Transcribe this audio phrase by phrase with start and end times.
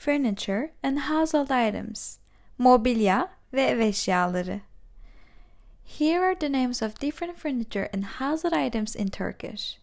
[0.00, 2.18] furniture and household items,
[2.56, 4.60] mobilya ve ev eşyaları.
[5.84, 9.78] Here are the names of different furniture and household items in Turkish.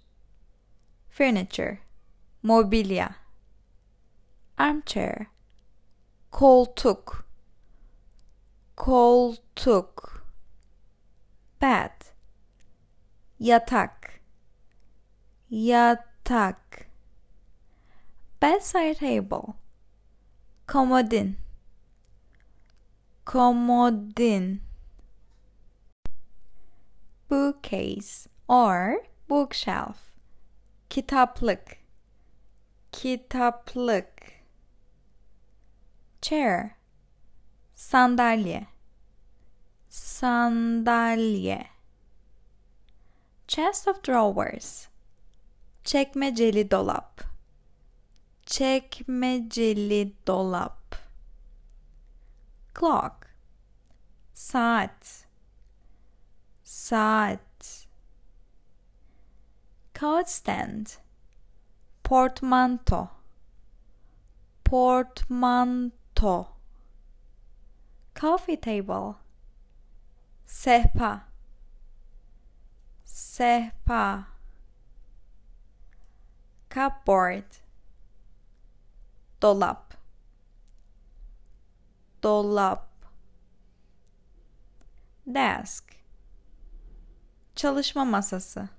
[1.09, 1.81] Furniture,
[2.41, 3.15] mobilya,
[4.57, 5.27] armchair,
[6.31, 7.25] koltuk,
[8.75, 10.23] koltuk,
[11.59, 11.91] bed,
[13.39, 14.21] yatak,
[15.52, 16.88] yatak,
[18.39, 19.57] bedside table,
[20.68, 21.36] komodin,
[23.25, 24.60] komodin,
[27.29, 28.97] bookcase or
[29.29, 29.97] bookshelf,
[30.89, 31.78] kitaplık,
[32.92, 34.33] kitaplık,
[36.22, 36.75] chair,
[37.75, 38.67] sandalye,
[39.89, 41.67] sandalye,
[43.47, 44.88] chest of drawers,
[45.84, 47.36] çekmeceli dolap,
[48.47, 50.95] çekmeceli dolap,
[52.80, 53.28] clock,
[54.34, 55.28] saat,
[56.64, 57.88] saat,
[59.94, 60.88] coat stand,
[62.03, 63.09] portmanto,
[64.64, 66.48] portmanto,
[68.16, 69.16] coffee table,
[70.45, 71.22] sehpa,
[73.03, 74.28] sehpa,
[76.70, 77.67] cupboard,
[79.42, 79.94] dolap,
[82.24, 82.88] dolap,
[85.28, 85.84] desk,
[87.56, 88.70] çalışma masası,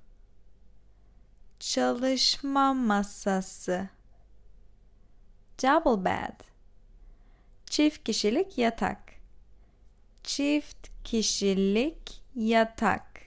[1.60, 3.88] çalışma masası,
[5.62, 6.40] double bed,
[7.66, 9.14] çift kişilik yatak,
[10.22, 13.20] çift kişilik yatak,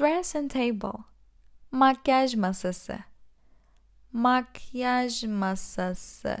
[0.00, 0.98] dressing table,
[1.70, 2.98] makyaj masası,
[4.14, 6.36] makyaj masası,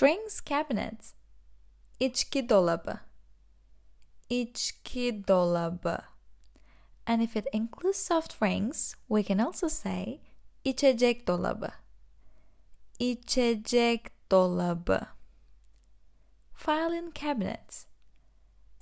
[0.00, 1.14] drinks cabinet,
[2.00, 2.98] içki dolabı,
[4.28, 5.98] içki dolabı.
[7.06, 10.20] And if it includes soft drinks, we can also say
[10.64, 11.70] içecek dolabı.
[12.98, 15.00] İçecek dolabı.
[16.54, 17.86] Filing cabinet.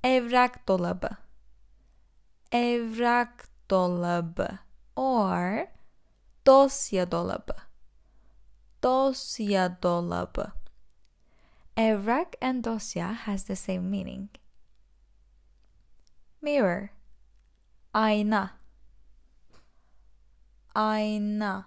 [0.03, 1.09] Evrak dolabı.
[2.51, 4.49] Evrak dolabı.
[4.95, 5.78] Or
[6.49, 7.55] dosya dolabı.
[8.83, 10.51] Dosya dolabı.
[11.77, 14.29] Evrak and dosya has the same meaning.
[16.41, 16.89] Mirror.
[17.93, 18.49] Ayna.
[20.75, 21.65] Ayna.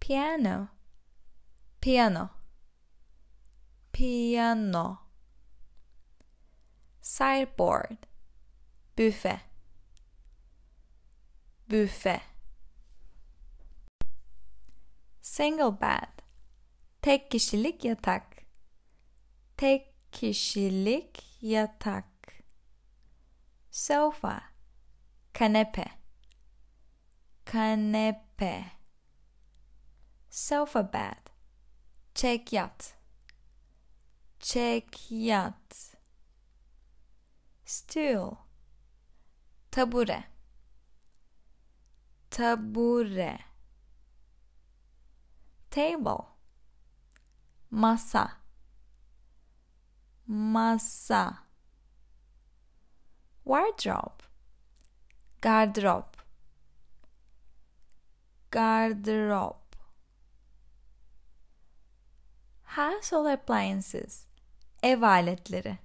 [0.00, 0.68] Piano.
[1.80, 2.30] Piano.
[3.92, 4.98] Piano.
[7.00, 8.06] Sideboard.
[8.96, 9.40] Büfe.
[11.70, 12.33] Büfe.
[15.34, 16.22] Single bed.
[17.02, 18.36] Tek kişilik yatak.
[19.56, 22.04] Tek kişilik yatak.
[23.70, 24.42] Sofa.
[25.32, 25.84] Kanepe.
[27.44, 28.64] Kanepe.
[30.30, 31.26] Sofa bed.
[32.14, 32.98] Çek yat.
[34.40, 35.96] Çek yat.
[37.64, 38.34] Stool.
[39.70, 40.24] Tabure.
[42.30, 43.53] Tabure.
[45.74, 46.26] Table.
[47.72, 48.30] Masa.
[50.28, 51.38] Masa.
[53.44, 54.22] Wardrobe.
[55.42, 56.16] Gardırop.
[58.52, 59.76] Gardırop.
[62.62, 64.26] Household appliances.
[64.80, 65.78] Ev aletleri.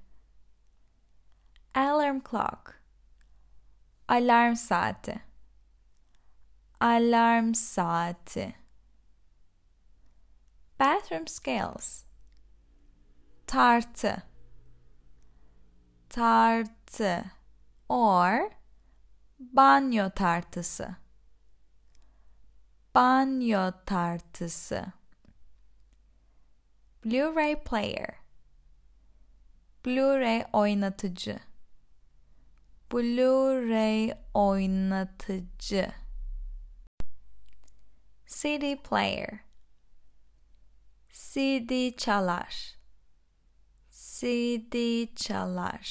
[1.73, 2.75] Alarm clock.
[4.07, 5.21] Alarm saati.
[6.79, 8.58] Alarm saati.
[10.79, 12.05] Bathroom scales.
[13.47, 14.23] Tartı.
[16.09, 17.23] Tartı.
[17.89, 18.51] Or
[19.39, 20.95] banyo tartısı.
[22.95, 24.85] Banyo tartısı.
[27.05, 28.15] Blu-ray player.
[29.85, 31.39] Blu-ray oynatıcı.
[32.91, 35.91] Blu-ray oynatıcı.
[38.27, 39.48] CD player.
[41.11, 42.75] CD çalar.
[43.89, 45.81] CD çalar.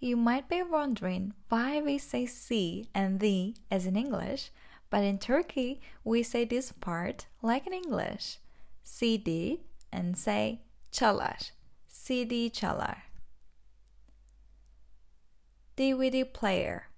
[0.00, 4.50] You might be wondering why we say C and the as in English,
[4.90, 8.38] but in Turkey we say this part like in English.
[8.82, 9.60] CD
[9.92, 11.52] and say çalar.
[11.88, 13.04] CD çalar.
[15.76, 16.88] DVD player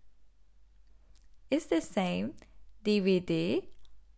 [1.50, 2.34] is the same
[2.84, 3.62] DVD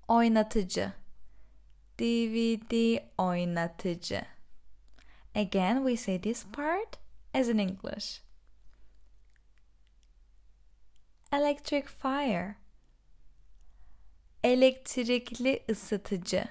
[0.09, 0.93] oynatıcı.
[1.99, 4.23] DVD oynatıcı.
[5.35, 6.99] Again, we say this part
[7.35, 8.23] as in English.
[11.33, 12.57] Electric fire.
[14.45, 16.45] Elektrikli ısıtıcı.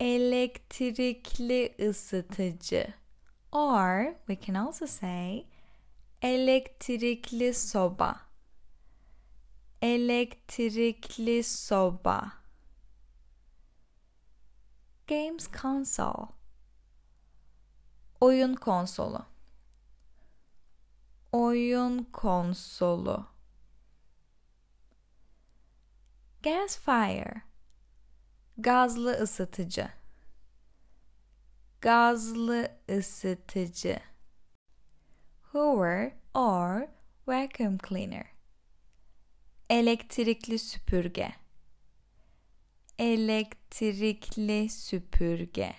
[0.00, 2.94] Elektrikli ısıtıcı.
[3.52, 5.46] Or we can also say
[6.22, 8.20] elektrikli soba.
[9.82, 12.37] Elektrikli soba.
[15.08, 16.28] Games console.
[18.20, 19.26] Oyun konsolu.
[21.32, 23.26] Oyun konsolu.
[26.42, 27.42] Gas fire.
[28.58, 29.88] Gazlı ısıtıcı.
[31.80, 34.00] Gazlı ısıtıcı.
[35.52, 36.88] Hoover or
[37.26, 38.26] vacuum cleaner.
[39.70, 41.32] Elektrikli süpürge.
[42.98, 45.74] Elektrikli süpürge.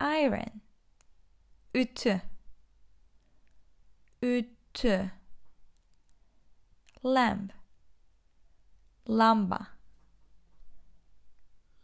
[0.00, 0.60] Iron.
[1.74, 2.22] Ütü.
[4.22, 5.10] Ütü.
[7.04, 7.52] Lamp.
[9.08, 9.66] Lamba.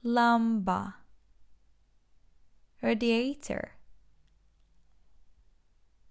[0.05, 0.95] Lamba.
[2.83, 3.77] Radiator.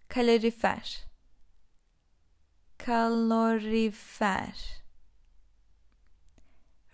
[0.08, 1.06] Kalorifer.
[2.78, 4.83] Kalorifer.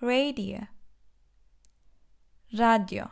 [0.02, 0.68] Radio.
[2.58, 3.12] Radio.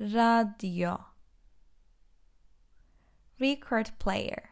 [0.00, 1.04] Radio.
[3.38, 4.50] Record player.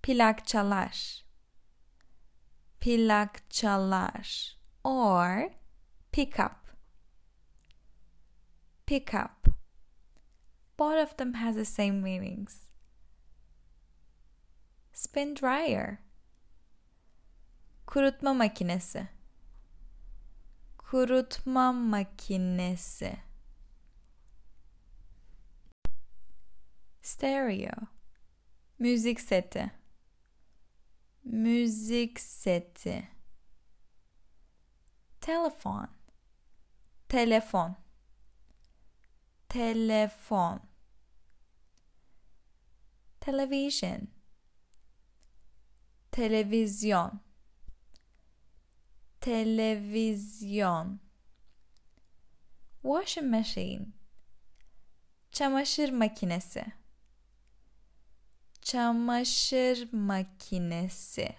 [0.00, 1.22] Plak çalar.
[2.80, 4.24] Plak çalar.
[4.82, 5.50] Or
[6.10, 6.68] pick up.
[8.86, 9.48] Pick up.
[10.78, 12.70] Both of them has the same meanings.
[14.94, 16.00] Spin dryer.
[17.92, 19.08] Kurutma makinesi.
[20.78, 23.16] Kurutma makinesi.
[27.02, 27.86] Stereo.
[28.78, 29.70] Müzik seti.
[31.24, 33.08] Müzik seti.
[35.20, 35.88] Telefon.
[37.08, 37.76] Telefon.
[39.48, 40.60] Telefon.
[43.20, 44.08] Television.
[46.10, 47.31] Televizyon.
[49.22, 51.00] Televizyon.
[52.82, 53.86] Washing machine.
[55.32, 56.64] Çamaşır makinesi.
[58.62, 61.34] Çamaşır makinesi.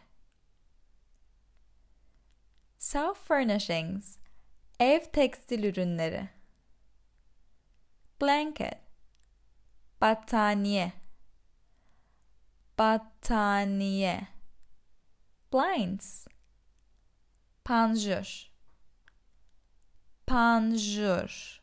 [2.78, 4.18] Self furnishings.
[4.80, 6.30] Ev tekstil ürünleri.
[8.22, 8.80] Blanket.
[10.02, 10.94] Battaniye.
[12.78, 14.28] Battaniye.
[15.54, 16.28] Blinds.
[17.66, 18.52] Panjur.
[20.28, 21.62] Panjur.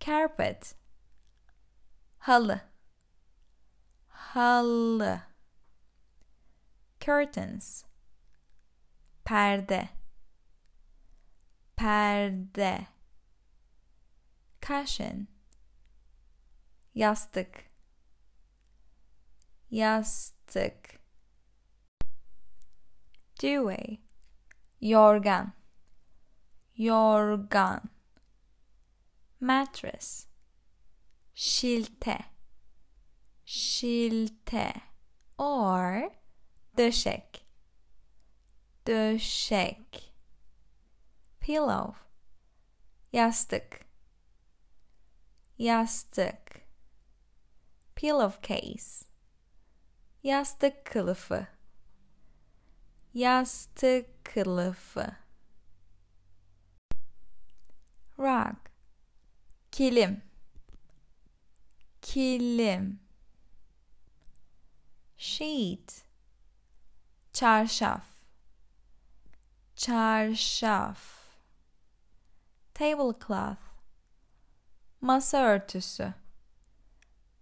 [0.00, 0.74] Carpet.
[2.18, 2.60] Halı.
[4.08, 5.22] Halı.
[7.00, 7.84] Curtains.
[9.24, 9.88] Perde.
[11.76, 12.86] Perde.
[14.60, 15.26] Cushion.
[16.94, 17.70] Yastık.
[19.70, 21.00] Yastık.
[23.42, 24.03] Duvet.
[24.80, 25.52] Yorgan.
[26.76, 27.82] Yorgan.
[29.40, 30.26] Mattress.
[31.34, 32.18] Şilte.
[33.44, 34.72] Şilte.
[35.38, 36.10] Or
[36.78, 37.46] döşek.
[38.86, 40.14] Döşek.
[41.40, 42.00] Pillow.
[43.12, 43.86] Yastık.
[45.58, 46.66] Yastık.
[47.96, 49.06] Pillowcase.
[50.22, 51.46] Yastık kılıfı.
[53.14, 55.06] Yastık kılıfı.
[58.18, 58.56] Rug.
[59.72, 60.22] Kilim.
[62.02, 63.00] Kilim.
[65.16, 66.04] Sheet.
[67.32, 68.04] Çarşaf.
[69.76, 71.24] Çarşaf.
[72.74, 73.62] Tablecloth.
[75.00, 76.14] Masa örtüsü.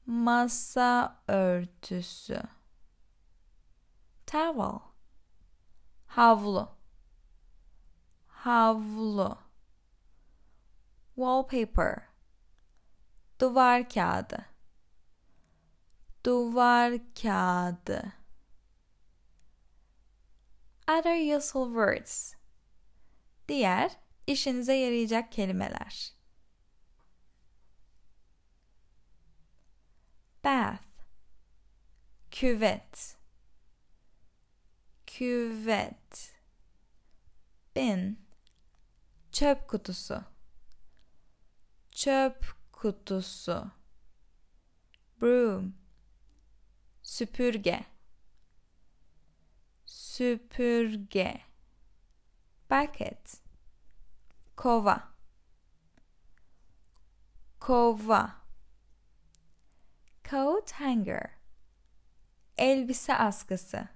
[0.06, 2.42] Masa örtüsü.
[4.26, 4.91] Towel.
[6.16, 6.69] Havlu.
[8.26, 9.38] Havlu.
[11.14, 12.02] Wallpaper.
[13.40, 14.47] Duvar kağıdı.
[16.25, 16.92] Duvar
[17.23, 18.12] kağıdı.
[20.88, 22.35] Other useful words.
[23.49, 26.12] Diğer işinize yarayacak kelimeler.
[30.45, 30.85] Bath.
[32.31, 33.21] Küvet.
[35.22, 36.34] Küvet.
[37.76, 38.26] bin.
[39.32, 40.24] Çöp kutusu.
[41.90, 43.70] Çöp kutusu.
[45.20, 45.74] Broom.
[47.02, 47.84] Süpürge.
[49.86, 51.40] Süpürge.
[52.70, 53.42] Bucket.
[54.56, 55.08] Kova.
[57.60, 58.36] Kova.
[60.30, 61.30] Coat hanger.
[62.58, 63.91] Elbise askısı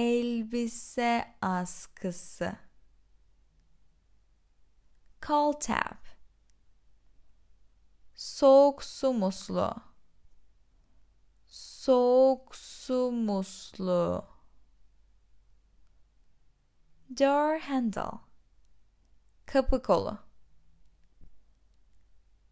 [0.00, 2.56] elbise askısı.
[5.28, 6.06] Call tap.
[8.14, 9.74] Soğuk su musluğu.
[11.46, 14.24] Soğuk su musluğu.
[17.18, 18.18] Door handle.
[19.46, 20.18] Kapı kolu.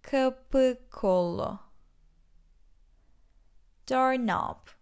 [0.02, 1.60] Kapı kolu.
[3.90, 4.77] Doorknob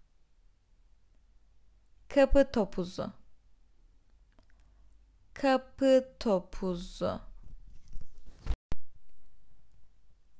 [2.16, 3.12] kapı topuzu.
[5.34, 7.20] Kapı topuzu.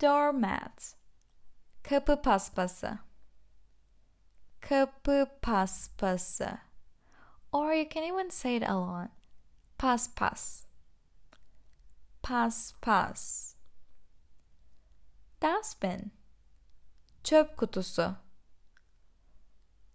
[0.00, 0.96] Doormat.
[1.82, 2.98] Kapı paspası.
[4.60, 6.58] Kapı paspası.
[7.52, 9.08] Or you can even say it alone.
[9.78, 10.66] Paspas.
[12.22, 13.54] Paspas.
[15.42, 16.12] Dustbin.
[17.24, 18.16] Çöp kutusu.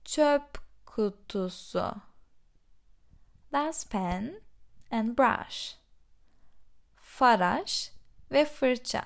[0.05, 0.60] Çöp
[0.95, 2.01] kutusu.
[3.53, 4.41] Dustpan
[4.91, 5.75] and brush.
[6.95, 7.91] Faraş
[8.31, 9.03] ve fırça.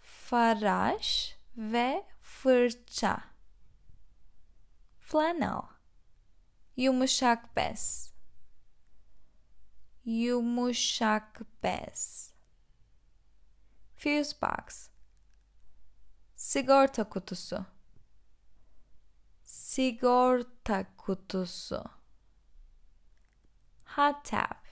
[0.00, 3.20] Faraş ve fırça.
[5.00, 5.62] Flannel.
[6.76, 8.12] Yumuşak bez.
[10.04, 12.32] Yumuşak bez.
[13.96, 14.88] Fuse box.
[16.36, 17.66] Sigorta kutusu
[19.72, 21.84] sigorta kutusu
[23.84, 24.66] hot tap.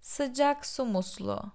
[0.00, 1.52] Sıcak su musluğu.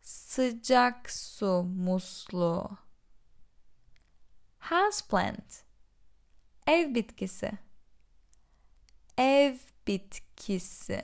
[0.00, 2.78] Sıcak su musluğu.
[4.58, 5.64] Houseplant.
[6.66, 7.52] Ev bitkisi.
[9.18, 11.02] Ev bitkisi.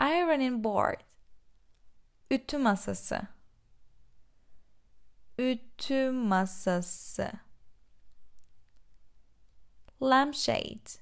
[0.00, 1.00] İroning board.
[2.30, 3.35] Ütü masası
[5.38, 7.32] ütü masası.
[10.02, 11.00] Lampshade.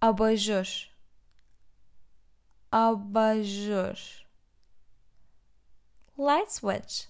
[0.00, 0.90] Abajur.
[2.72, 4.26] Abajur.
[6.18, 7.06] Light switch.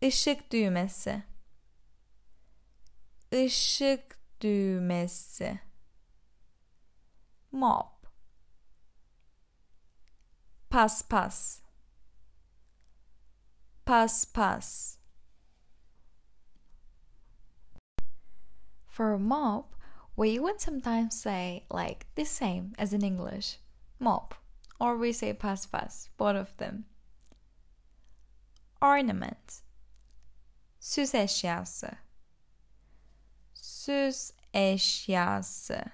[0.00, 1.22] Işık düğmesi.
[3.32, 5.60] Işık düğmesi.
[7.52, 7.98] Mop.
[10.70, 11.67] Paspas
[13.88, 14.96] paspas
[18.86, 19.74] for mop
[20.16, 23.58] we even sometimes say like the same as in english
[23.98, 24.34] mop.
[24.80, 26.84] Or we say paspas both of them.
[28.80, 29.62] Ornament.
[30.80, 31.90] Süs eşyası
[33.54, 35.84] süs eşyası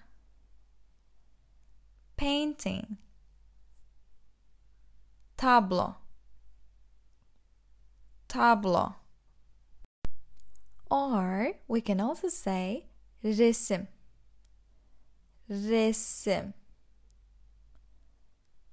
[2.17, 2.85] painting.
[5.37, 6.04] Tablo
[8.35, 8.95] tablo.
[10.91, 12.87] Or we can also say
[13.25, 13.87] resim.
[15.51, 16.53] Resim.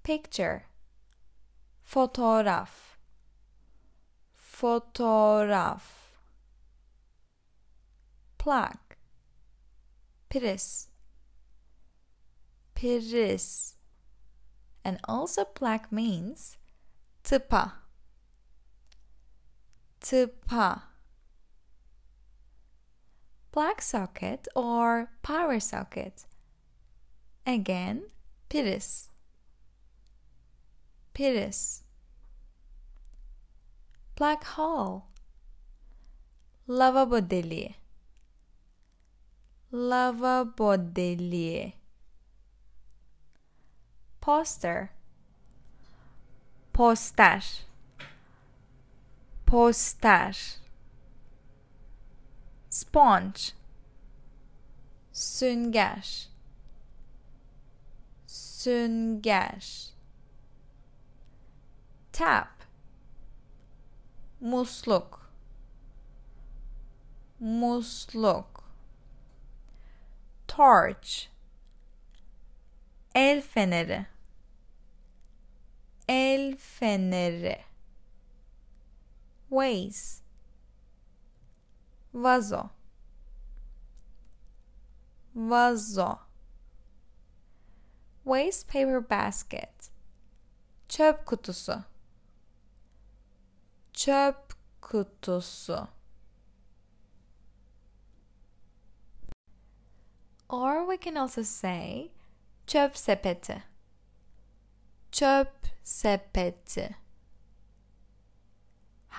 [0.03, 0.65] Picture.
[1.83, 2.97] Fotoğraf
[4.35, 5.83] fotoğraf
[8.37, 8.77] plug
[10.29, 10.87] priz
[12.75, 13.75] priz
[14.85, 16.57] and also plug means
[17.23, 17.80] tıpa
[20.01, 20.83] tıpa
[23.51, 26.25] plug socket or power socket?
[27.45, 28.03] Again
[28.49, 29.09] priz
[31.13, 31.83] priz
[34.15, 35.03] plug hole.
[36.69, 37.75] Lavabo deliği
[39.73, 41.73] lavabo deliği
[44.21, 44.89] poster.
[46.73, 47.65] Poster
[49.51, 50.33] poster.
[52.69, 53.51] Sponge.
[55.11, 56.27] Sünger.
[58.25, 59.91] Sünger.
[62.13, 62.63] Tap.
[64.39, 65.19] Musluk.
[67.41, 68.63] Musluk.
[70.47, 71.27] Torch.
[73.13, 74.05] El feneri.
[76.07, 77.70] El feneri
[79.51, 80.21] vase
[82.13, 82.69] vazo.
[85.35, 86.19] Vazo.
[88.23, 89.91] Waste paper basket.
[90.89, 91.83] Çöp kutusu.
[93.93, 95.87] Çöp kutusu.
[100.49, 102.11] Or we can also say
[102.67, 103.63] çöp sepeti.
[105.11, 107.00] Çöp sepeti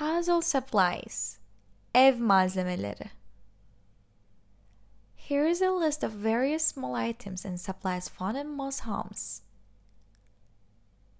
[0.03, 1.39] household supplies.
[1.95, 3.11] Ev malzemeleri.
[5.15, 9.43] Here is a list of various small items and supplies found in most homes.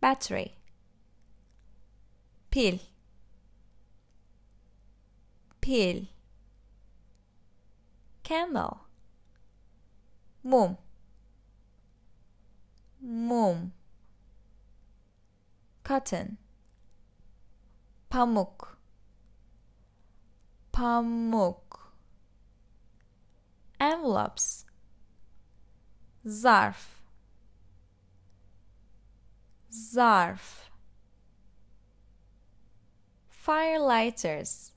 [0.01, 0.57] Battery.
[2.51, 2.81] Pil.
[5.61, 6.07] Pil.
[8.25, 8.81] Candle.
[10.43, 10.77] Mum.
[13.01, 13.73] Mum.
[15.85, 16.39] Cotton
[18.13, 18.79] Pamuk.
[20.71, 21.95] Pamuk.
[23.81, 24.67] Envelopes.
[26.27, 27.03] Zarf.
[29.71, 30.71] Zarf.
[33.31, 34.73] Firelighters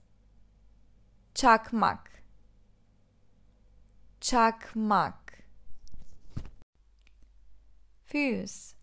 [1.33, 2.23] çakmak.
[4.21, 5.43] Çakmak.
[8.05, 8.75] Fuse.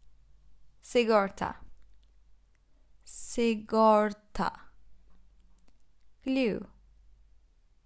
[0.83, 1.55] Sigorta.
[3.05, 4.22] Sigorta
[6.25, 6.61] glue.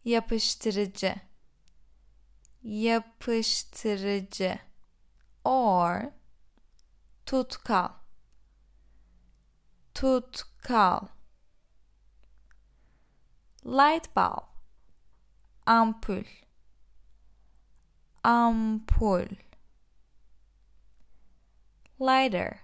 [0.05, 1.15] Yapıştırıcı.
[2.62, 4.59] Yapıştırıcı.
[5.45, 6.00] Or.
[7.26, 7.88] Tutkal.
[9.95, 11.07] Tutkal.
[13.65, 14.47] Light bulb.
[15.67, 16.25] Ampul.
[18.25, 19.26] Ampul.
[22.00, 22.59] Lighter.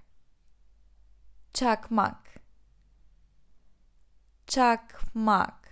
[1.55, 2.22] Çakmak
[4.47, 5.63] çakmak.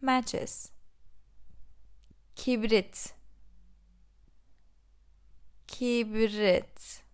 [0.00, 0.74] Matches
[2.36, 3.14] kibrit.
[5.66, 7.04] Kibrit.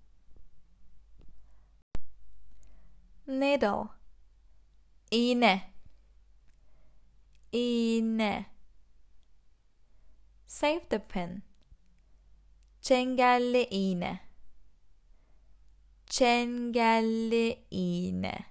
[3.26, 3.88] Needle.
[5.10, 5.72] İğne.
[7.52, 8.46] İğne.
[10.46, 11.42] Save the pin
[12.80, 14.20] çengelli iğne.
[16.06, 18.49] Çengelli iğne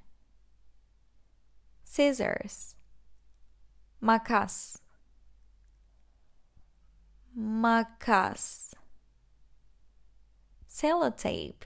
[1.89, 2.75] scissors.
[4.01, 4.77] Makas
[7.35, 8.75] makas
[10.67, 11.65] sellotape.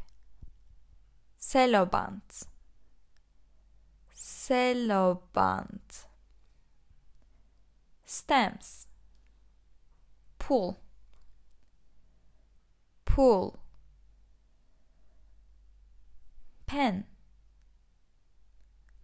[1.37, 2.47] Selobant
[4.09, 6.05] selobant
[8.05, 8.87] stamps.
[10.39, 10.79] Pull
[13.05, 13.59] pull
[16.65, 17.05] pen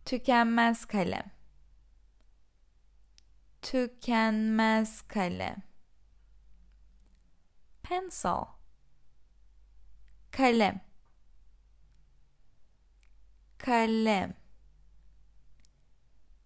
[0.09, 1.31] tükenmez kalem.
[3.61, 5.63] Tükenmez kalem.
[7.83, 8.45] Pencil.
[10.31, 10.81] Kalem.
[13.57, 14.33] Kalem.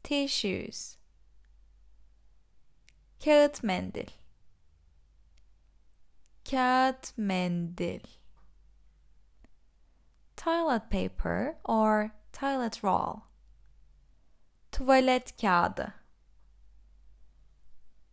[0.04, 0.98] Tissues.
[3.24, 4.12] Kağıt mendil.
[6.52, 8.04] Kağıt mendil.
[10.36, 13.33] Toilet paper or toilet roll
[14.74, 15.94] tuvalet kağıdı.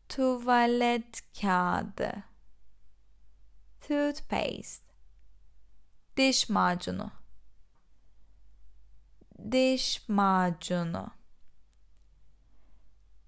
[0.08, 2.22] Tuvalet kağıdı.
[3.80, 4.86] Toothpaste.
[6.16, 7.12] Diş macunu.
[9.52, 11.10] Diş macunu.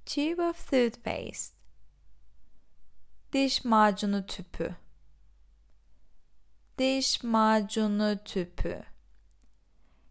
[0.07, 1.57] Tube of toothpaste.
[3.33, 4.77] Diş macunu tüpü.
[6.79, 8.85] Diş macunu tüpü.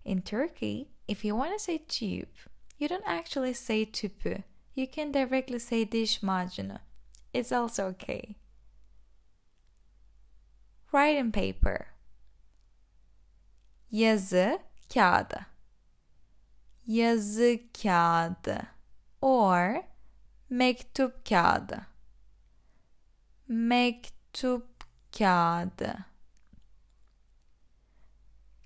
[0.06, 2.51] İn Turkey if you want to say tube
[2.82, 4.44] you don't actually say tüpü.
[4.76, 6.80] You can directly say diş macunu.
[7.34, 8.36] İt's also okay.
[10.92, 11.86] Writing paper.
[13.92, 14.60] Yazı
[14.94, 15.46] kağıdı.
[16.88, 18.68] Yazı kağıdı.
[19.22, 19.84] Or
[20.50, 21.86] mektup kağıdı.
[23.48, 24.68] Mektup
[25.18, 26.06] kağıdı.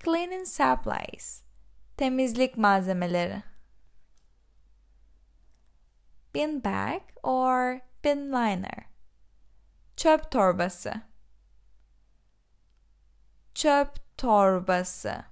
[0.04, 1.42] Cleaning supplies.
[1.96, 3.42] Temizlik malzemeleri
[6.36, 8.84] bin bag or bin liner.
[9.96, 10.94] Çöp torbası.
[13.54, 15.24] Çöp torbası.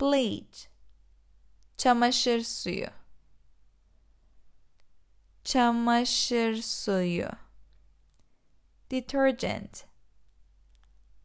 [0.00, 0.66] Bleach.
[1.76, 2.86] Çamaşır suyu.
[5.44, 7.28] Çamaşır suyu.
[8.90, 9.84] Detergent.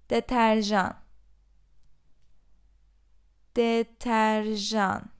[0.09, 0.95] Deterjan.
[3.55, 5.16] Deterjan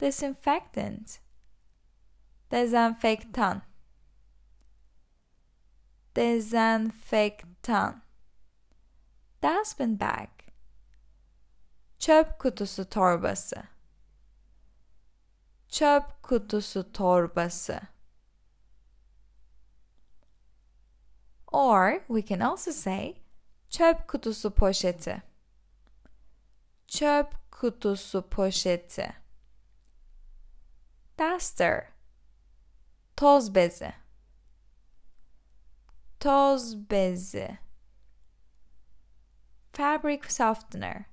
[0.00, 1.20] disinfectant.
[2.50, 3.62] Dezenfektan.
[6.16, 8.02] Dezenfektan.
[9.42, 10.28] Dustbin bag.
[11.98, 13.62] Çöp kutusu torbası.
[15.68, 17.80] Çöp kutusu torbası.
[21.52, 23.14] Or we can also say
[23.70, 25.22] çöp kutusu poşeti.
[26.88, 29.27] Çöp kutusu poşeti
[31.18, 31.98] duster
[33.18, 33.92] toz bezi.
[36.20, 37.58] Toz bezi.
[39.72, 41.04] Fabric softener.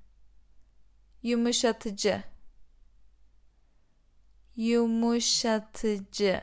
[1.24, 2.24] Yumuşatıcı.
[4.56, 6.42] Yumuşatıcı.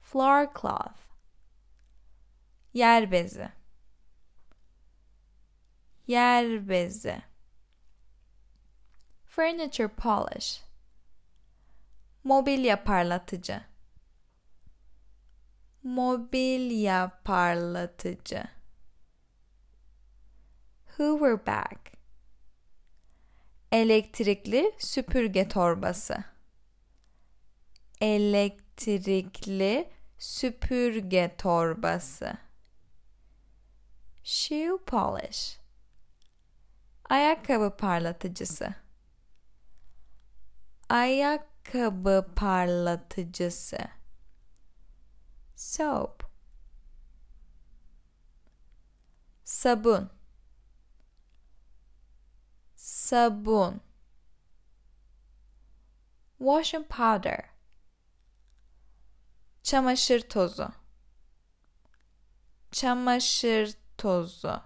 [0.00, 1.00] Floor cloth.
[2.74, 3.48] Yer bezi.
[6.06, 7.22] Yer bezi.
[9.24, 10.65] Furniture polish
[12.26, 13.62] mobilya parlatıcı.
[15.82, 18.44] Mobilya parlatıcı.
[20.96, 21.78] Hoover bag.
[23.72, 26.24] Elektrikli süpürge torbası.
[28.00, 32.34] Elektrikli süpürge torbası.
[34.24, 35.58] Shoe polish.
[37.08, 38.85] Ayakkabı parlatıcısı
[40.88, 43.78] ayakkabı parlatıcısı.
[45.56, 46.22] Soap.
[49.44, 50.10] Sabun.
[52.74, 53.80] Sabun.
[56.38, 57.44] Washing powder.
[59.62, 60.68] Çamaşır tozu.
[62.72, 64.62] Çamaşır tozu.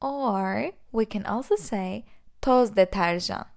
[0.00, 2.04] Or we can also say
[2.40, 3.51] toz deterjan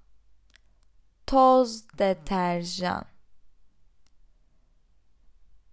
[1.25, 3.05] toz deterjan.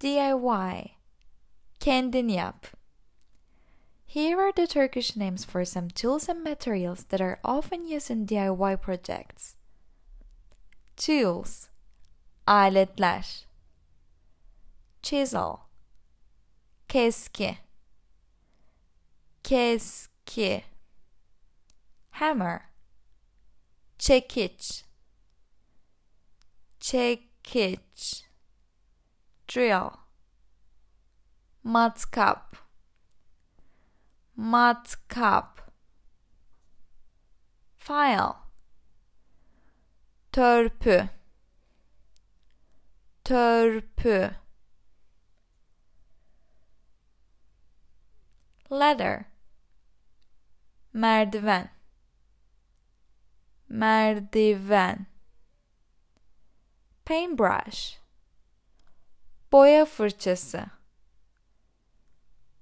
[0.01, 0.91] DIY
[1.81, 2.67] kendin yap.
[4.07, 8.27] Here are the Turkish names for some tools and materials that are often used in
[8.27, 9.57] DIY projects.
[10.97, 11.71] Tools.
[12.47, 13.45] Aletler.
[15.03, 15.61] Chisel.
[16.89, 17.59] Keski.
[19.43, 20.63] Keski.
[22.11, 22.63] Hammer.
[23.99, 24.85] Çekiç
[26.83, 28.25] çekiç
[29.49, 29.91] drill.
[31.63, 32.57] Matkap
[34.37, 35.73] matkap
[37.79, 38.33] file.
[40.33, 41.09] Törpü.
[43.25, 44.37] Törpü.
[48.71, 49.25] Ladder
[50.93, 51.71] merdiven.
[53.69, 55.12] Merdiven
[57.05, 57.99] paintbrush.
[59.53, 60.67] Boya fırçası.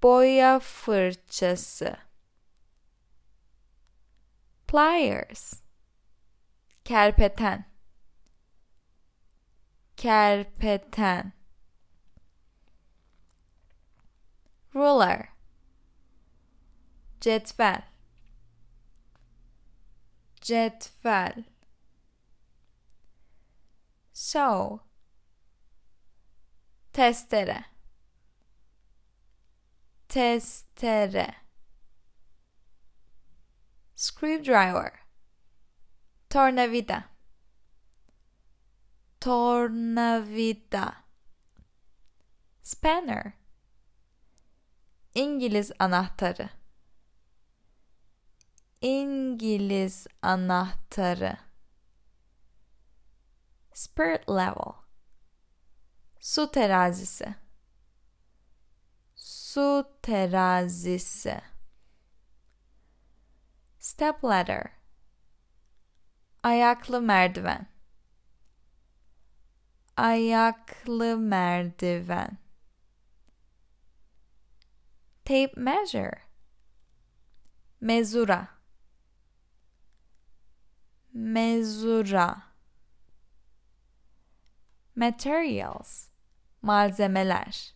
[0.03, 1.97] Boya fırçası.
[4.67, 5.53] Pliers.
[6.83, 7.65] Kerpeten.
[9.97, 11.33] Kerpeten.
[14.75, 15.27] Ruler.
[17.21, 17.81] Cetvel.
[20.41, 21.50] Cetvel
[24.21, 24.81] so
[26.93, 27.65] testere.
[30.07, 31.35] Testere.
[33.95, 34.91] Screwdriver.
[36.29, 37.05] Tornavida.
[39.19, 40.95] Tornavida.
[42.63, 43.33] Spanner.
[45.15, 46.49] İngiliz anahtarı.
[48.81, 51.37] İngiliz anahtarı
[53.73, 54.83] spirit level.
[56.19, 57.35] Su terazisi.
[59.15, 61.41] Su terazisi.
[63.79, 64.71] Step ladder.
[66.43, 67.67] Ayaklı merdiven.
[69.97, 72.37] Ayaklı merdiven.
[75.25, 76.21] Tape measure.
[77.79, 78.47] Mezura.
[81.13, 82.50] Mezura
[84.95, 86.09] materials.
[86.61, 87.73] Malzemeler.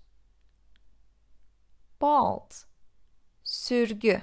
[2.02, 2.66] Bolt
[3.44, 4.22] sürgü.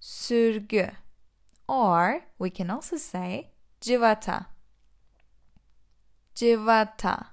[0.00, 0.90] Sürgü.
[1.68, 4.46] Or we can also say civata.
[6.34, 7.26] Civata.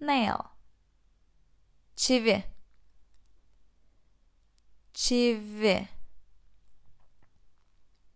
[0.00, 0.42] Nail.
[1.96, 2.44] Çivi.
[4.94, 5.88] Çivi.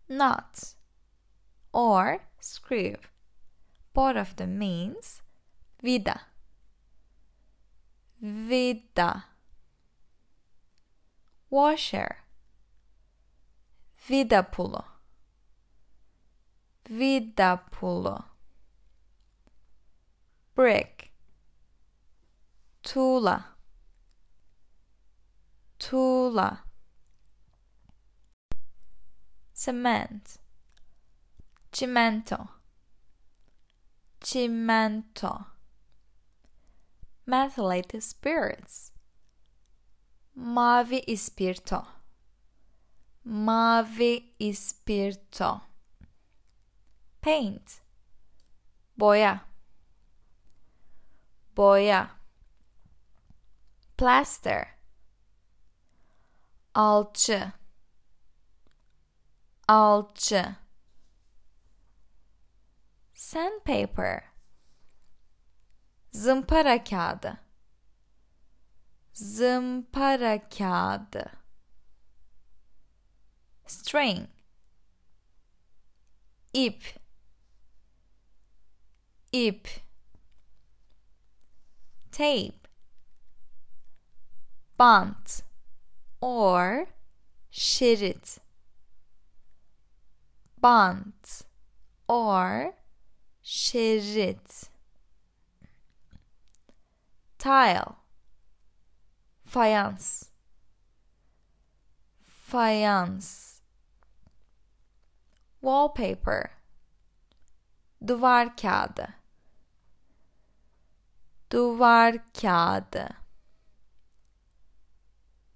[0.09, 0.75] Nut
[1.73, 3.12] or screw
[3.93, 5.21] both of them means
[5.81, 6.21] vida
[8.21, 9.25] vida
[11.49, 12.23] washer
[14.07, 14.83] vida pulo.
[16.89, 18.25] vida pulo.
[20.55, 21.11] brick
[22.81, 23.45] Tula.
[25.79, 26.63] Tula.
[29.53, 30.37] cement
[31.71, 32.62] cimento
[34.23, 35.45] cimento
[37.27, 38.91] methylated spirits.
[40.35, 41.85] Mavi ispirto
[43.25, 45.61] mavi ispirto
[47.21, 47.81] paint.
[48.97, 49.41] Boya.
[51.55, 52.09] Boya.
[53.97, 54.67] Plaster.
[56.75, 57.53] Alçı
[59.67, 60.55] alçı
[63.33, 64.23] sandpaper.
[66.11, 67.37] Zımpara kağıdı.
[69.13, 71.31] Zımpara kağıdı.
[73.65, 74.29] String.
[76.53, 76.99] Ip.
[79.31, 79.69] Ip.
[82.11, 82.69] Tape.
[84.79, 85.43] Bant
[86.21, 86.85] or
[87.51, 88.39] şerit.
[90.57, 91.41] Bant
[92.07, 92.82] or
[93.43, 94.69] şerit
[97.37, 97.85] tile.
[99.45, 100.23] Fayans
[102.21, 103.59] fayans
[105.61, 106.49] wallpaper.
[108.07, 109.23] Duvar kağıdı
[111.53, 113.09] duvar kağıdı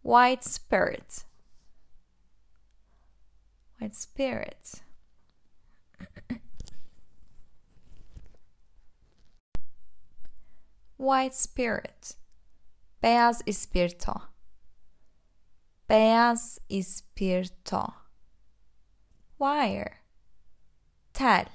[0.03, 1.25] white spirit.
[3.79, 4.86] White spirit
[10.97, 12.15] white spirit.
[13.01, 14.21] Beyaz ispirto.
[15.89, 17.93] Beyaz ispirto.
[19.39, 20.01] Wire.
[21.13, 21.45] Tel.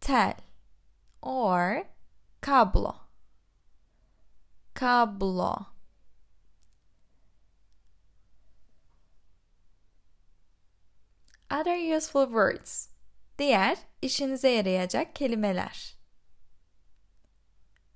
[0.00, 0.34] Tel.
[1.22, 1.86] Or
[2.40, 2.94] kablo.
[4.74, 5.66] Kablo.
[11.50, 12.88] Other useful words.
[13.38, 15.99] Diğer işinize yarayacak kelimeler.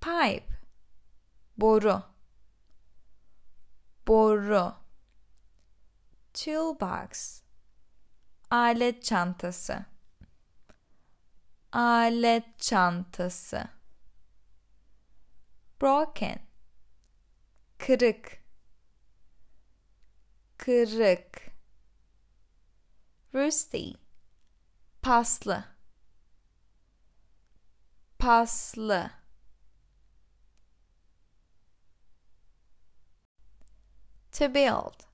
[0.05, 0.49] Pipe.
[1.57, 2.03] Boru.
[4.07, 4.75] Boru.
[6.35, 7.43] Toolbox.
[8.51, 9.85] Alet çantası.
[11.73, 13.69] Alet çantası.
[15.81, 16.39] Broken.
[17.79, 18.45] Kırık.
[20.59, 21.55] Kırık
[23.35, 23.91] rusty
[25.03, 25.65] paslı
[28.19, 29.24] paslı
[34.35, 35.07] to build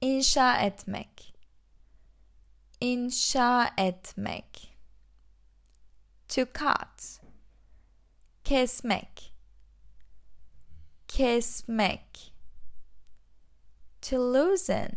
[0.00, 1.34] inşa etmek
[2.80, 4.76] inşa etmek
[6.28, 7.20] to cut
[8.44, 9.34] kesmek
[11.08, 12.32] kesmek
[14.02, 14.92] to loosen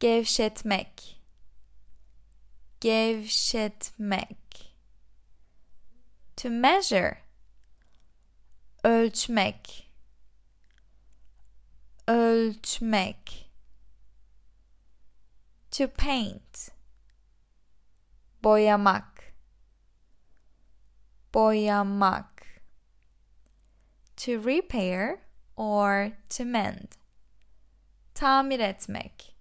[0.00, 1.20] gevşetmek
[2.80, 4.74] gevşetmek
[6.36, 7.22] to measure
[8.84, 9.85] ölçmek
[12.26, 13.50] ölçmek.
[15.70, 16.70] To paint.
[18.42, 19.34] Boyamak.
[21.32, 22.62] Boyamak.
[24.16, 25.18] To repair
[25.56, 26.96] or to mend.
[28.14, 29.36] Tamir etmek.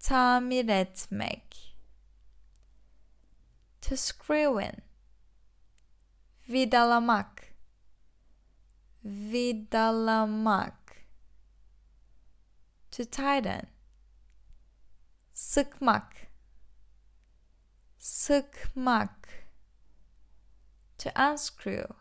[0.00, 1.76] Tamir etmek.
[3.80, 4.82] To screw in.
[6.48, 7.54] Vidalamak.
[9.04, 10.77] Vidalamak
[12.98, 13.66] to tighten
[15.32, 16.16] sıkmak
[17.98, 19.28] sıkmak
[20.98, 21.94] to unscrew.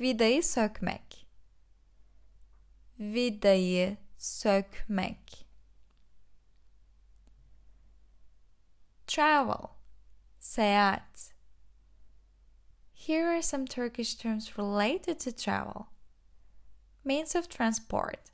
[0.00, 1.26] Vidayı sökmek
[2.98, 5.46] vidayı sökmek
[9.06, 9.70] Travel,
[10.40, 11.32] seyahat.
[12.92, 15.86] Here are some Turkish terms related to travel.
[17.04, 18.33] Means of transport,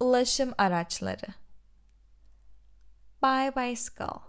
[0.00, 1.26] ulaşım araçları.
[3.22, 4.20] By bicycle,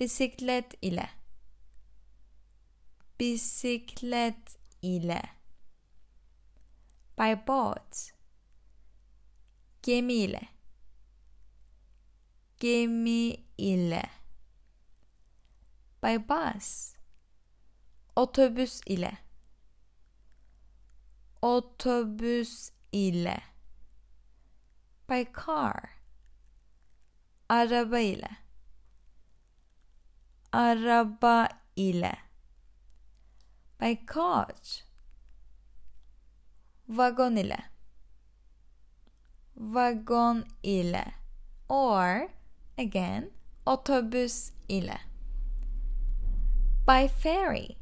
[0.00, 1.10] bisiklet ile.
[3.20, 5.22] Bisiklet ile.
[7.18, 8.12] By boat,
[9.82, 10.40] gemi ile.
[12.60, 14.02] Gemi ile
[16.06, 16.94] by bus
[18.16, 19.18] otobüs ile
[21.42, 23.55] otobüs ile
[25.06, 25.90] by car.
[27.48, 28.30] Araba ile.
[30.52, 32.18] Araba ile.
[33.78, 34.82] By coach.
[36.88, 37.58] Vagon ile.
[39.56, 41.14] Vagon ile.
[41.68, 42.28] Or
[42.78, 43.30] again
[43.66, 44.98] otobüs ile.
[46.86, 47.76] By ferry.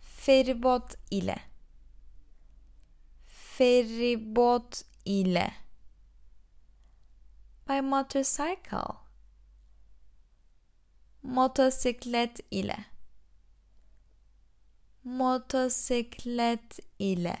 [0.00, 1.36] Feribot ile.
[3.26, 5.52] Feribot ile
[7.66, 9.00] by motorcycle.
[11.26, 12.84] Motosiklet ile.
[15.06, 17.38] Motosiklet ile.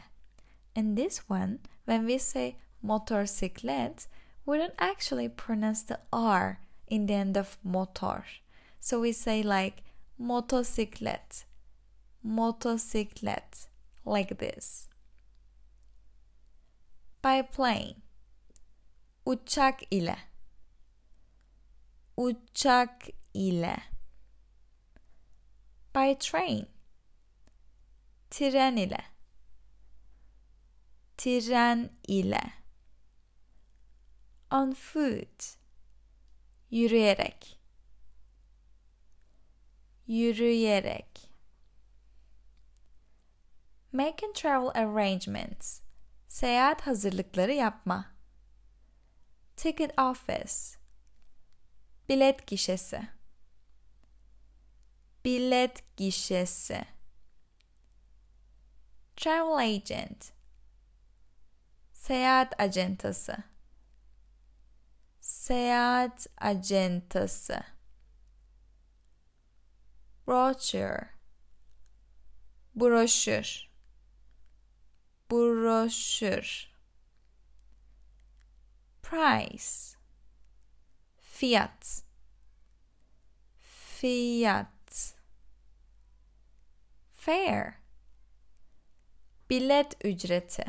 [0.74, 4.06] And this one when we say motorsiklet
[4.46, 8.24] we don't actually pronounce the r in the end of motor.
[8.80, 9.82] So we say like
[10.20, 11.44] motosiklet
[12.26, 13.66] motosiklet
[14.04, 14.88] like this.
[17.22, 18.02] By plane
[19.26, 20.18] uçak ile.
[22.16, 23.76] Uçak ile.
[25.94, 26.68] By train.
[28.30, 29.04] Tren ile.
[31.16, 32.52] Tren ile.
[34.50, 35.56] On foot.
[36.70, 37.60] Yürüyerek.
[40.06, 41.30] Yürüyerek.
[43.92, 45.80] Make and travel arrangements.
[46.28, 48.13] Seyahat hazırlıkları yapma
[49.56, 50.84] ticket office
[52.08, 53.08] bilet gişesi.
[55.24, 56.84] Bilet gişesi.
[59.16, 60.32] Travel agent.
[61.92, 63.36] Seyahat acentası.
[65.20, 67.62] Seyahat acentası.
[70.26, 71.08] Brochure.
[72.74, 73.68] Broşür.
[75.30, 76.73] Broşür
[79.04, 79.96] price.
[81.20, 82.04] Fiyat
[83.60, 85.14] fiyat
[87.12, 87.74] fare
[89.50, 90.64] bilet ücreti.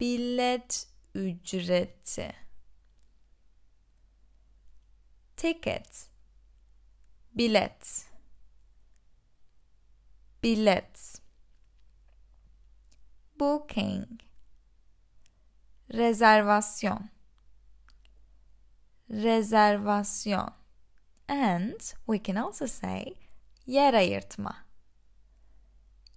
[0.00, 2.32] Bilet ücreti.
[5.36, 6.10] Ticket.
[7.32, 8.08] Bilet.
[10.42, 11.22] Bilet.
[13.40, 14.27] Booking
[15.90, 17.08] rezervasyon
[19.10, 20.52] rezervasyon
[21.28, 23.14] and we can also say
[23.66, 24.56] yer ayırtma.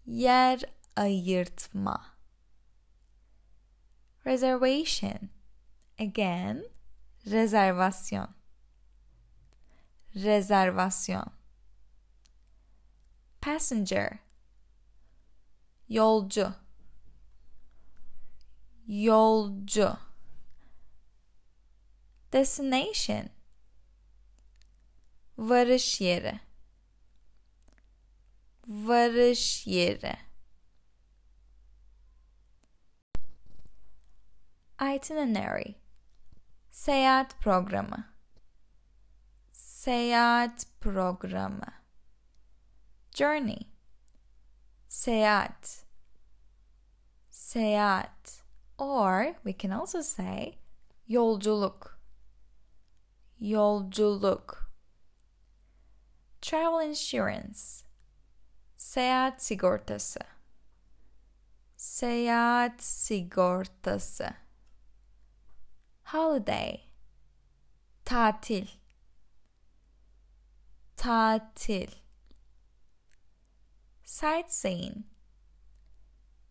[0.05, 0.59] Yer
[0.95, 2.01] ayırtma.
[4.25, 5.29] Reservation.
[5.99, 6.63] Again
[7.25, 8.27] rezervasyon
[10.15, 11.31] rezervasyon
[13.41, 14.19] passenger.
[15.89, 16.53] Yolcu
[18.87, 19.97] yolcu.
[22.33, 23.29] Destination.
[25.37, 26.39] Varış yeri.
[28.67, 30.17] Varış yeri.
[34.95, 35.73] İtinerary.
[36.71, 38.13] Seyahat programı.
[39.51, 41.73] Seyahat programı.
[43.15, 43.67] Journey.
[44.89, 45.85] Seyahat.
[47.29, 48.40] Seyahat
[48.81, 50.57] or we can also say
[51.07, 51.99] yolculuk.
[53.39, 54.55] Yolculuk.
[56.41, 57.83] Travel insurance.
[58.77, 60.19] Seyahat sigortası.
[61.77, 64.33] Seyahat sigortası.
[66.03, 66.81] Holiday.
[68.05, 68.67] Tatil.
[70.97, 71.91] Tatil.
[74.03, 75.05] Sightseeing.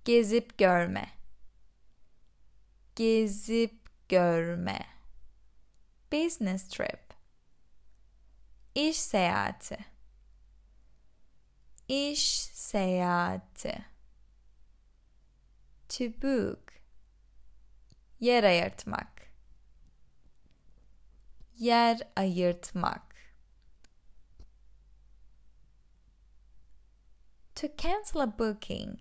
[0.05, 1.20] Gezip görme
[3.01, 4.86] gezip görme.
[6.12, 7.14] Business trip.
[8.74, 9.78] İş seyahati.
[11.88, 13.84] İş seyahati.
[15.88, 16.72] To book.
[18.20, 19.22] Yer ayırtmak.
[21.57, 23.16] Yer ayırtmak.
[27.55, 28.98] To cancel a booking.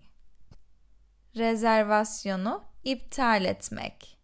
[1.36, 4.18] Rezervasyonu iptal etmek.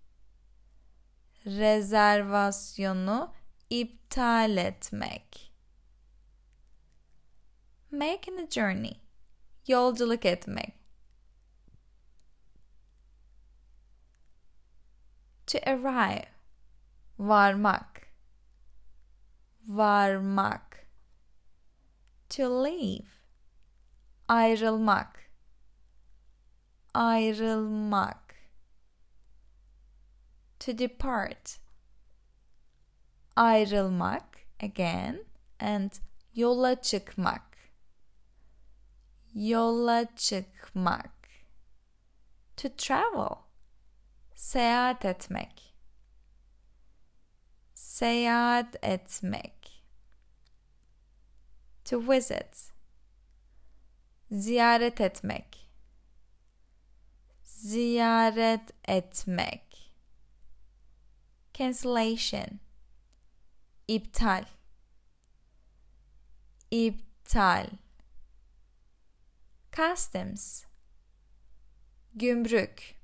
[1.47, 3.35] Rezervasyonu
[3.71, 5.53] iptal etmek.
[7.91, 9.01] Making a journey.
[9.67, 10.75] Yolculuk etmek.
[15.47, 16.29] To arrive.
[17.19, 18.09] Varmak.
[19.69, 20.87] Varmak.
[22.29, 23.09] To leave.
[24.29, 25.31] Ayrılmak.
[26.95, 28.26] Ayrılmak
[30.67, 31.59] to depart.
[33.37, 35.25] Ayrılmak again
[35.61, 35.93] and
[36.35, 37.57] yola çıkmak.
[39.35, 41.29] Yola çıkmak.
[42.57, 43.39] To travel.
[44.35, 45.75] Seyahat etmek.
[47.75, 49.85] Seyahat etmek.
[51.85, 52.73] To visit.
[54.31, 55.71] Ziyaret etmek.
[57.45, 59.66] Ziyaret etmek
[61.59, 62.61] cancellation.
[63.89, 64.45] İptal.
[66.71, 67.67] İptal.
[69.73, 70.65] Customs.
[72.15, 72.95] Gümrük.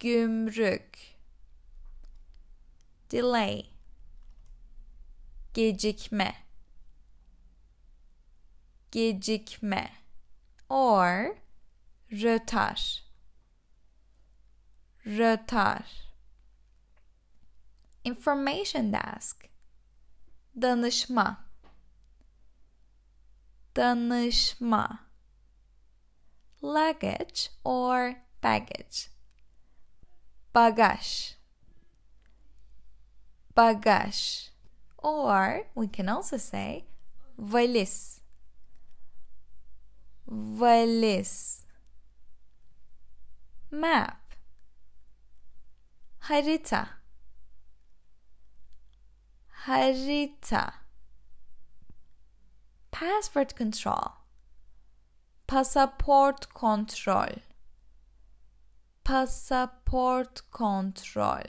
[0.00, 0.98] Gümrük.
[3.10, 3.66] Delay.
[5.54, 6.34] Gecikme.
[8.92, 9.92] Gecikme.
[10.68, 11.36] Or
[12.12, 13.02] rötar.
[15.06, 16.11] Rötar
[18.04, 19.48] information desk.
[20.54, 21.36] Danışma.
[23.74, 24.98] Danışma.
[26.62, 29.08] Luggage or baggage.
[30.54, 31.34] Bagaj.
[33.56, 34.48] Bagaj.
[34.98, 36.84] Or we can also say
[37.38, 38.20] valiz
[40.26, 41.64] valiz
[43.70, 44.18] map.
[46.20, 47.01] Harita
[49.66, 50.72] harita.
[52.90, 54.12] Passport control.
[55.46, 57.42] Pasaport kontrol
[59.04, 61.42] pasaport kontrol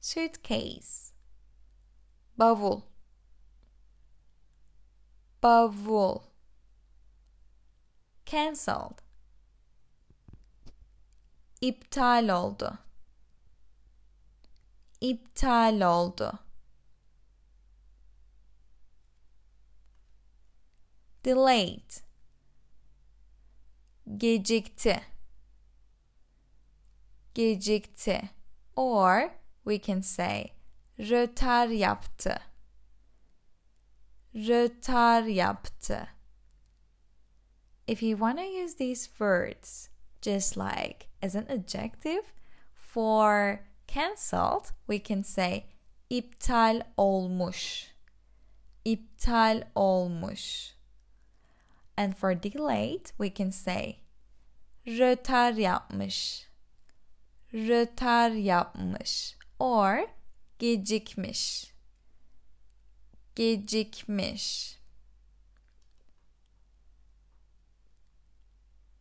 [0.00, 1.12] suitcase.
[2.38, 2.84] Bavul.
[5.42, 6.22] Bavul.
[8.24, 9.02] Cancelled.
[11.60, 12.78] İptal oldu
[15.00, 16.38] iptal oldu.
[21.22, 22.02] Delayed.
[24.06, 25.00] Gecikti.
[27.34, 28.30] Gecikti.
[28.76, 29.32] Or
[29.64, 30.52] we can say
[30.98, 32.40] rötar yaptı.
[34.34, 36.08] Rötar yaptı.
[37.86, 39.88] If you want to use these words
[40.22, 42.32] just like as an adjective
[42.74, 43.60] for
[43.94, 45.64] cancelled we can say
[46.10, 47.86] iptal olmuş.
[48.84, 50.74] İptal olmuş.
[51.96, 53.96] And for delayed we can say
[54.86, 56.46] rötar yapmış.
[57.52, 59.36] Rötar yapmış.
[59.58, 60.08] Or
[60.58, 61.72] gecikmiş.
[63.34, 64.79] Gecikmiş